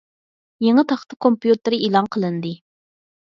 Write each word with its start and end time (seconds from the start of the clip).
يېڭى 0.67 0.83
تاختا 0.91 1.17
كومپيۇتېرى 1.25 1.79
ئېلان 1.87 2.09
قىلىندى. 2.17 2.55